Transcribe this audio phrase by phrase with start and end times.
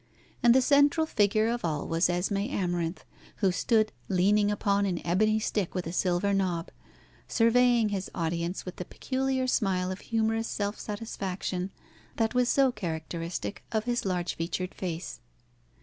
[0.41, 3.05] And the central figure of all was Esmé Amarinth,
[3.35, 6.71] who stood leaning upon an ebony stick with a silver knob,
[7.27, 11.69] surveying his audience with the peculiar smile of humourous self satisfaction
[12.15, 15.19] that was so characteristic of his large featured face.